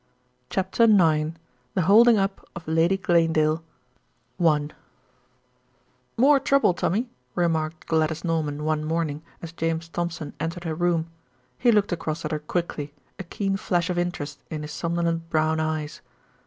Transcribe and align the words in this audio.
CHAPTER 0.49 0.85
IX 0.85 1.37
THE 1.75 1.83
HOLDING 1.83 2.17
UP 2.17 2.43
OF 2.55 2.67
LADY 2.67 2.97
GLANEDALE 2.97 3.61
I 4.43 4.69
"More 6.17 6.39
trouble, 6.39 6.73
Tommy," 6.73 7.11
remarked 7.35 7.85
Gladys 7.85 8.23
Norman 8.23 8.63
one 8.63 8.83
morning 8.83 9.21
as 9.43 9.51
James 9.51 9.89
Thompson 9.89 10.33
entered 10.39 10.63
her 10.63 10.73
room. 10.73 11.11
He 11.59 11.71
looked 11.71 11.91
across 11.91 12.25
at 12.25 12.31
her 12.31 12.39
quickly, 12.39 12.95
a 13.19 13.23
keen 13.23 13.57
flash 13.57 13.91
of 13.91 13.99
interest 13.99 14.41
in 14.49 14.63
his 14.63 14.71
somnolent 14.71 15.29
brown 15.29 15.59
eyes. 15.59 16.01